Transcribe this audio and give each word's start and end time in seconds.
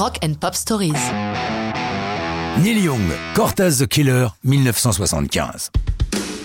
Rock 0.00 0.16
and 0.24 0.32
Pop 0.40 0.54
Stories. 0.54 0.94
Neil 2.62 2.84
Young, 2.84 3.06
Cortez 3.34 3.84
the 3.84 3.86
Killer, 3.86 4.28
1975. 4.44 5.70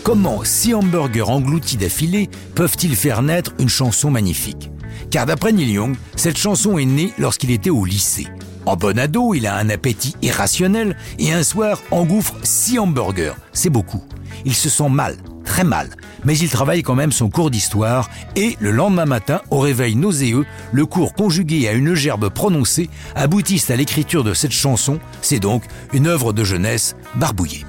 Comment 0.04 0.44
six 0.44 0.74
hamburgers 0.74 1.30
engloutis 1.30 1.78
d'affilée 1.78 2.30
peuvent-ils 2.54 2.98
faire 2.98 3.22
naître 3.22 3.54
une 3.58 3.70
chanson 3.70 4.12
magnifique? 4.12 4.70
Car 5.10 5.26
d'après 5.26 5.54
Neil 5.54 5.72
Young, 5.72 5.96
cette 6.18 6.38
chanson 6.38 6.78
est 6.78 6.84
née 6.84 7.14
lorsqu'il 7.18 7.50
était 7.52 7.70
au 7.70 7.86
lycée. 7.86 8.28
En 8.66 8.76
bon 8.76 9.00
ado, 9.00 9.34
il 9.34 9.48
a 9.48 9.56
un 9.56 9.70
appétit 9.70 10.18
irrationnel 10.22 10.98
et 11.18 11.32
un 11.32 11.44
soir 11.44 11.82
engouffre 11.92 12.36
six 12.44 12.78
hamburgers. 12.78 13.36
C'est 13.54 13.70
beaucoup. 13.70 14.04
Il 14.44 14.54
se 14.54 14.68
sent 14.68 14.90
mal, 14.90 15.16
très 15.46 15.64
mal, 15.64 15.90
mais 16.26 16.38
il 16.38 16.50
travaille 16.50 16.84
quand 16.84 16.96
même 16.96 17.12
son 17.12 17.30
cours 17.30 17.52
d'histoire 17.52 18.10
et 18.36 18.58
le 18.60 18.72
lendemain 18.72 19.06
matin, 19.06 19.42
au 19.52 19.60
réveil 19.60 19.96
nauséeux, 19.96 20.46
le 20.74 20.86
cours 20.86 21.14
conjugué 21.14 21.68
à 21.68 21.74
une 21.74 21.94
gerbe 21.94 22.30
prononcée 22.30 22.90
aboutissent 23.16 23.70
à 23.70 23.76
l'écriture 23.76 24.24
de 24.24 24.34
cette 24.34 24.52
chanson. 24.52 25.00
C'est 25.22 25.40
donc 25.40 25.64
une 25.94 26.08
œuvre 26.08 26.34
de 26.34 26.44
jeunesse 26.44 26.96
barbouillée. 27.16 27.66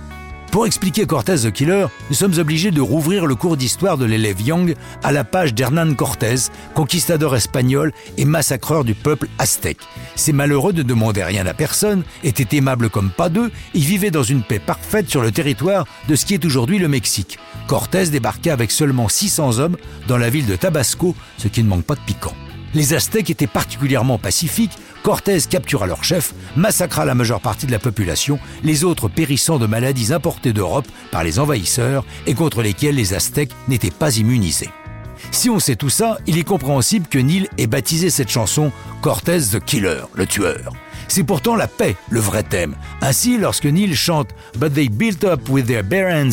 Pour 0.57 0.65
expliquer 0.65 1.05
Cortés 1.05 1.37
the 1.37 1.53
Killer, 1.53 1.87
nous 2.09 2.17
sommes 2.17 2.39
obligés 2.39 2.71
de 2.71 2.81
rouvrir 2.81 3.27
le 3.27 3.35
cours 3.35 3.59
d'histoire 3.59 3.99
de 3.99 4.07
l'élève 4.07 4.41
Young 4.41 4.75
à 5.03 5.13
la 5.13 5.23
page 5.23 5.53
d'Hernán 5.53 5.95
Cortés, 5.97 6.49
conquistador 6.75 7.37
espagnol 7.37 7.93
et 8.17 8.25
massacreur 8.25 8.83
du 8.83 8.95
peuple 8.95 9.29
aztèque. 9.39 9.81
Ces 10.15 10.33
malheureux 10.33 10.73
ne 10.73 10.83
demandaient 10.83 11.25
rien 11.25 11.45
à 11.47 11.53
personne, 11.53 12.05
étaient 12.25 12.57
aimables 12.57 12.89
comme 12.89 13.11
pas 13.11 13.29
deux, 13.29 13.51
ils 13.75 13.85
vivaient 13.85 14.11
dans 14.11 14.23
une 14.23 14.43
paix 14.43 14.59
parfaite 14.59 15.11
sur 15.11 15.21
le 15.21 15.31
territoire 15.31 15.87
de 16.09 16.15
ce 16.15 16.25
qui 16.25 16.33
est 16.33 16.45
aujourd'hui 16.47 16.79
le 16.79 16.89
Mexique. 16.89 17.39
Cortés 17.67 18.07
débarqua 18.07 18.53
avec 18.53 18.71
seulement 18.71 19.09
600 19.09 19.59
hommes 19.59 19.77
dans 20.07 20.19
la 20.19 20.31
ville 20.31 20.47
de 20.47 20.57
Tabasco, 20.57 21.17
ce 21.37 21.49
qui 21.49 21.63
ne 21.63 21.69
manque 21.69 21.85
pas 21.85 21.97
de 21.97 22.01
piquant. 22.07 22.35
Les 22.75 22.95
Aztèques 22.95 23.31
étaient 23.31 23.47
particulièrement 23.47 24.19
pacifiques, 24.19 24.79
Cortés 25.03 25.39
captura 25.49 25.87
leur 25.87 26.03
chef, 26.03 26.35
massacra 26.57 27.05
la 27.05 27.15
majeure 27.15 27.41
partie 27.41 27.67
de 27.67 27.73
la 27.73 27.79
population, 27.79 28.39
les 28.65 28.85
autres 28.85 29.09
périssant 29.09 29.59
de 29.59 29.67
maladies 29.67 30.13
importées 30.13 30.53
d'Europe 30.53 30.87
par 31.13 31.23
les 31.23 31.39
envahisseurs 31.39 32.05
et 32.27 32.35
contre 32.35 32.63
lesquelles 32.63 32.97
les 32.97 33.15
Aztèques 33.15 33.53
n'étaient 33.69 33.91
pas 33.91 34.17
immunisés. 34.17 34.71
Si 35.31 35.51
on 35.51 35.59
sait 35.59 35.77
tout 35.77 35.91
ça, 35.91 36.19
il 36.27 36.39
est 36.39 36.45
compréhensible 36.45 37.07
que 37.09 37.19
Neil 37.19 37.49
ait 37.59 37.67
baptisé 37.67 38.11
cette 38.11 38.31
chanson 38.31 38.73
Cortés 39.03 39.41
the 39.53 39.61
Killer, 39.61 40.03
le 40.15 40.27
tueur. 40.27 40.73
C'est 41.09 41.23
pourtant 41.23 41.55
la 41.55 41.69
paix, 41.69 41.97
le 42.11 42.21
vrai 42.21 42.43
thème. 42.43 42.75
Ainsi, 43.01 43.39
lorsque 43.39 43.67
Neil 43.67 43.95
chante 43.95 44.29
But 44.59 44.75
they 44.75 44.89
built 44.89 45.25
up 45.25 45.49
with 45.49 45.67
their 45.67 45.85
bare 45.85 46.25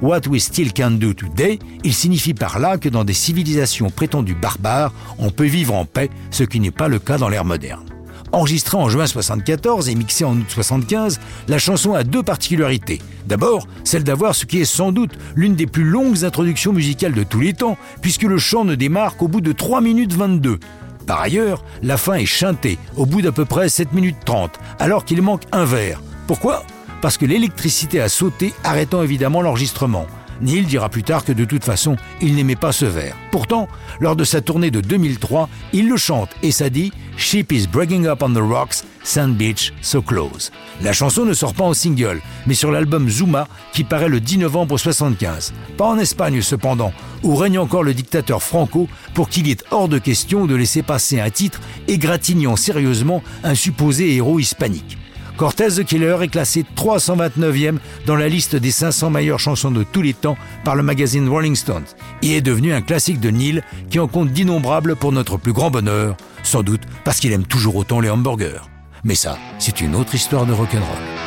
what 0.00 0.26
we 0.28 0.40
still 0.40 0.72
can 0.72 0.92
do 0.92 1.14
today, 1.14 1.58
il 1.84 1.94
signifie 1.94 2.34
par 2.34 2.58
là 2.58 2.76
que 2.76 2.88
dans 2.88 3.04
des 3.04 3.14
civilisations 3.14 3.90
prétendues 3.90 4.34
barbares, 4.34 4.92
on 5.18 5.30
peut 5.30 5.46
vivre 5.46 5.74
en 5.74 5.84
paix, 5.84 6.10
ce 6.30 6.44
qui 6.44 6.60
n'est 6.60 6.70
pas 6.70 6.88
le 6.88 6.98
cas 6.98 7.18
dans 7.18 7.28
l'ère 7.28 7.44
moderne. 7.44 7.97
Enregistrée 8.32 8.76
en 8.76 8.88
juin 8.88 9.06
74 9.06 9.88
et 9.88 9.94
mixée 9.94 10.24
en 10.24 10.36
août 10.36 10.46
75, 10.48 11.18
la 11.48 11.58
chanson 11.58 11.94
a 11.94 12.04
deux 12.04 12.22
particularités. 12.22 13.00
D'abord, 13.26 13.66
celle 13.84 14.04
d'avoir 14.04 14.34
ce 14.34 14.44
qui 14.44 14.60
est 14.60 14.64
sans 14.64 14.92
doute 14.92 15.12
l'une 15.34 15.54
des 15.54 15.66
plus 15.66 15.84
longues 15.84 16.24
introductions 16.24 16.72
musicales 16.72 17.12
de 17.12 17.22
tous 17.22 17.40
les 17.40 17.54
temps, 17.54 17.78
puisque 18.02 18.24
le 18.24 18.38
chant 18.38 18.64
ne 18.64 18.74
démarre 18.74 19.16
qu'au 19.16 19.28
bout 19.28 19.40
de 19.40 19.52
3 19.52 19.80
minutes 19.80 20.12
22. 20.12 20.58
Par 21.06 21.20
ailleurs, 21.22 21.64
la 21.82 21.96
fin 21.96 22.14
est 22.14 22.26
chantée 22.26 22.78
au 22.96 23.06
bout 23.06 23.22
d'à 23.22 23.32
peu 23.32 23.46
près 23.46 23.70
7 23.70 23.94
minutes 23.94 24.18
30, 24.26 24.58
alors 24.78 25.06
qu'il 25.06 25.22
manque 25.22 25.44
un 25.52 25.64
vers. 25.64 26.02
Pourquoi? 26.26 26.64
Parce 27.00 27.16
que 27.16 27.24
l'électricité 27.24 28.00
a 28.00 28.10
sauté, 28.10 28.52
arrêtant 28.62 29.02
évidemment 29.02 29.40
l'enregistrement. 29.40 30.06
Neil 30.40 30.64
dira 30.64 30.88
plus 30.88 31.02
tard 31.02 31.24
que 31.24 31.32
de 31.32 31.44
toute 31.44 31.64
façon, 31.64 31.96
il 32.20 32.34
n'aimait 32.34 32.56
pas 32.56 32.72
ce 32.72 32.84
vers. 32.84 33.16
Pourtant, 33.30 33.68
lors 34.00 34.16
de 34.16 34.24
sa 34.24 34.40
tournée 34.40 34.70
de 34.70 34.80
2003, 34.80 35.48
il 35.72 35.88
le 35.88 35.96
chante 35.96 36.30
et 36.42 36.50
ça 36.50 36.70
dit 36.70 36.92
Ship 37.16 37.50
is 37.50 37.66
breaking 37.66 38.06
up 38.06 38.22
on 38.22 38.32
the 38.32 38.38
rocks, 38.38 38.84
Sand 39.02 39.34
Beach, 39.36 39.72
so 39.82 40.00
close. 40.00 40.52
La 40.82 40.92
chanson 40.92 41.24
ne 41.24 41.32
sort 41.32 41.54
pas 41.54 41.64
en 41.64 41.74
single, 41.74 42.20
mais 42.46 42.54
sur 42.54 42.70
l'album 42.70 43.08
Zuma 43.08 43.48
qui 43.72 43.82
paraît 43.82 44.08
le 44.08 44.20
10 44.20 44.38
novembre 44.38 44.78
75. 44.78 45.52
Pas 45.76 45.86
en 45.86 45.98
Espagne 45.98 46.40
cependant, 46.42 46.92
où 47.24 47.34
règne 47.34 47.58
encore 47.58 47.82
le 47.82 47.94
dictateur 47.94 48.42
Franco 48.42 48.88
pour 49.14 49.28
qu'il 49.28 49.48
est 49.48 49.64
hors 49.70 49.88
de 49.88 49.98
question 49.98 50.46
de 50.46 50.54
laisser 50.54 50.82
passer 50.82 51.18
un 51.18 51.30
titre 51.30 51.60
égratignant 51.88 52.54
sérieusement 52.54 53.22
un 53.42 53.54
supposé 53.54 54.14
héros 54.14 54.38
hispanique. 54.38 54.98
Cortez 55.38 55.68
the 55.76 55.84
Killer 55.84 56.16
est 56.20 56.28
classé 56.28 56.64
329e 56.76 57.78
dans 58.06 58.16
la 58.16 58.28
liste 58.28 58.56
des 58.56 58.72
500 58.72 59.10
meilleures 59.10 59.38
chansons 59.38 59.70
de 59.70 59.84
tous 59.84 60.02
les 60.02 60.12
temps 60.12 60.36
par 60.64 60.74
le 60.74 60.82
magazine 60.82 61.28
Rolling 61.28 61.54
Stone 61.54 61.84
et 62.22 62.38
est 62.38 62.40
devenu 62.40 62.72
un 62.72 62.82
classique 62.82 63.20
de 63.20 63.30
Neil 63.30 63.62
qui 63.88 64.00
en 64.00 64.08
compte 64.08 64.30
d'innombrables 64.30 64.96
pour 64.96 65.12
notre 65.12 65.36
plus 65.36 65.52
grand 65.52 65.70
bonheur, 65.70 66.16
sans 66.42 66.64
doute 66.64 66.82
parce 67.04 67.20
qu'il 67.20 67.32
aime 67.32 67.46
toujours 67.46 67.76
autant 67.76 68.00
les 68.00 68.10
hamburgers. 68.10 68.68
Mais 69.04 69.14
ça, 69.14 69.38
c'est 69.60 69.80
une 69.80 69.94
autre 69.94 70.16
histoire 70.16 70.44
de 70.44 70.52
rock'n'roll. 70.52 71.17